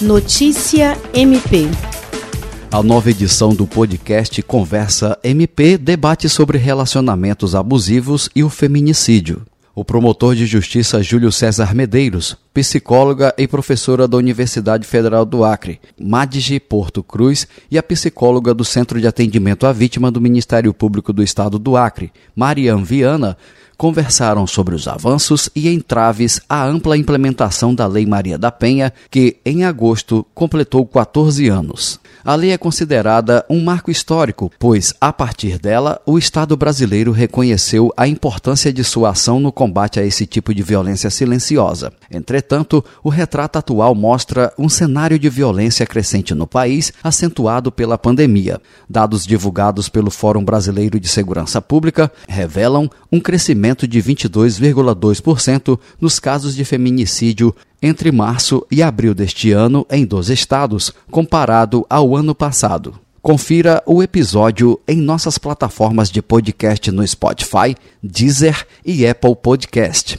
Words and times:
Notícia 0.00 0.96
MP. 1.12 1.66
A 2.72 2.82
nova 2.82 3.10
edição 3.10 3.54
do 3.54 3.66
podcast 3.66 4.42
Conversa 4.42 5.18
MP 5.22 5.76
debate 5.76 6.26
sobre 6.26 6.56
relacionamentos 6.56 7.54
abusivos 7.54 8.30
e 8.34 8.42
o 8.42 8.48
feminicídio. 8.48 9.42
O 9.74 9.84
promotor 9.84 10.34
de 10.34 10.46
justiça 10.46 11.02
Júlio 11.02 11.30
César 11.30 11.74
Medeiros, 11.74 12.34
psicóloga 12.52 13.34
e 13.38 13.46
professora 13.46 14.08
da 14.08 14.16
Universidade 14.16 14.86
Federal 14.86 15.24
do 15.24 15.44
Acre, 15.44 15.80
Madge 15.98 16.58
Porto 16.58 17.02
Cruz, 17.02 17.46
e 17.70 17.78
a 17.78 17.82
psicóloga 17.82 18.52
do 18.52 18.64
Centro 18.64 19.00
de 19.00 19.06
Atendimento 19.06 19.66
à 19.66 19.72
Vítima 19.72 20.10
do 20.10 20.20
Ministério 20.20 20.74
Público 20.74 21.12
do 21.12 21.22
Estado 21.22 21.58
do 21.58 21.76
Acre, 21.76 22.12
Marian 22.34 22.82
Viana, 22.82 23.36
conversaram 23.80 24.46
sobre 24.46 24.74
os 24.74 24.86
avanços 24.86 25.48
e 25.56 25.66
entraves 25.70 26.38
à 26.46 26.66
ampla 26.66 26.98
implementação 26.98 27.74
da 27.74 27.86
Lei 27.86 28.04
Maria 28.04 28.36
da 28.36 28.52
Penha, 28.52 28.92
que, 29.10 29.38
em 29.42 29.64
agosto, 29.64 30.26
completou 30.34 30.84
14 30.84 31.48
anos. 31.48 31.98
A 32.22 32.34
lei 32.34 32.50
é 32.50 32.58
considerada 32.58 33.42
um 33.48 33.64
marco 33.64 33.90
histórico, 33.90 34.52
pois, 34.58 34.92
a 35.00 35.10
partir 35.10 35.58
dela, 35.58 35.98
o 36.04 36.18
Estado 36.18 36.54
brasileiro 36.58 37.10
reconheceu 37.10 37.90
a 37.96 38.06
importância 38.06 38.70
de 38.70 38.84
sua 38.84 39.12
ação 39.12 39.40
no 39.40 39.50
combate 39.50 39.98
a 39.98 40.04
esse 40.04 40.26
tipo 40.26 40.54
de 40.54 40.62
violência 40.62 41.08
silenciosa. 41.08 41.90
Entretanto, 42.40 42.82
o 43.04 43.10
retrato 43.10 43.58
atual 43.58 43.94
mostra 43.94 44.50
um 44.58 44.66
cenário 44.66 45.18
de 45.18 45.28
violência 45.28 45.86
crescente 45.86 46.34
no 46.34 46.46
país, 46.46 46.90
acentuado 47.04 47.70
pela 47.70 47.98
pandemia. 47.98 48.58
Dados 48.88 49.26
divulgados 49.26 49.90
pelo 49.90 50.10
Fórum 50.10 50.42
Brasileiro 50.42 50.98
de 50.98 51.06
Segurança 51.06 51.60
Pública 51.60 52.10
revelam 52.26 52.90
um 53.12 53.20
crescimento 53.20 53.86
de 53.86 54.02
22,2% 54.02 55.78
nos 56.00 56.18
casos 56.18 56.54
de 56.54 56.64
feminicídio 56.64 57.54
entre 57.82 58.10
março 58.10 58.66
e 58.70 58.82
abril 58.82 59.12
deste 59.14 59.52
ano 59.52 59.86
em 59.90 60.06
12 60.06 60.32
estados, 60.32 60.94
comparado 61.10 61.84
ao 61.90 62.16
ano 62.16 62.34
passado. 62.34 62.98
Confira 63.20 63.82
o 63.84 64.02
episódio 64.02 64.80
em 64.88 64.96
nossas 64.96 65.36
plataformas 65.36 66.10
de 66.10 66.22
podcast 66.22 66.90
no 66.90 67.06
Spotify, 67.06 67.76
Deezer 68.02 68.66
e 68.82 69.06
Apple 69.06 69.36
Podcast. 69.36 70.18